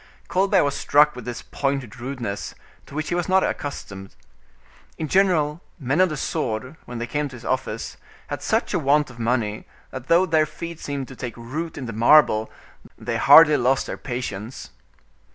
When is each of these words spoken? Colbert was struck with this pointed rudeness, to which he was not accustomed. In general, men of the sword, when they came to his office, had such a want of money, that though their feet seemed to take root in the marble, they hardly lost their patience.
Colbert 0.29 0.63
was 0.63 0.73
struck 0.75 1.15
with 1.15 1.25
this 1.25 1.43
pointed 1.43 1.99
rudeness, 1.99 2.55
to 2.87 2.95
which 2.95 3.09
he 3.09 3.13
was 3.13 3.29
not 3.29 3.43
accustomed. 3.43 4.15
In 4.97 5.07
general, 5.07 5.61
men 5.79 6.01
of 6.01 6.09
the 6.09 6.17
sword, 6.17 6.75
when 6.85 6.97
they 6.97 7.05
came 7.05 7.29
to 7.29 7.35
his 7.35 7.45
office, 7.45 7.97
had 8.25 8.41
such 8.41 8.73
a 8.73 8.79
want 8.79 9.11
of 9.11 9.19
money, 9.19 9.67
that 9.91 10.07
though 10.07 10.25
their 10.25 10.47
feet 10.47 10.79
seemed 10.79 11.07
to 11.09 11.15
take 11.15 11.37
root 11.37 11.77
in 11.77 11.85
the 11.85 11.93
marble, 11.93 12.49
they 12.97 13.17
hardly 13.17 13.57
lost 13.57 13.85
their 13.85 13.95
patience. 13.95 14.71